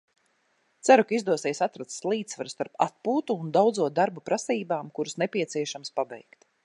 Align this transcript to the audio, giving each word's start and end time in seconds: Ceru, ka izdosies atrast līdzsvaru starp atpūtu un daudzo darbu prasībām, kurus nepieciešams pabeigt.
Ceru, 0.87 1.03
ka 1.09 1.13
izdosies 1.17 1.59
atrast 1.65 2.07
līdzsvaru 2.13 2.53
starp 2.53 2.81
atpūtu 2.87 3.35
un 3.45 3.51
daudzo 3.59 3.91
darbu 4.01 4.25
prasībām, 4.31 4.93
kurus 5.01 5.19
nepieciešams 5.25 5.95
pabeigt. 6.01 6.49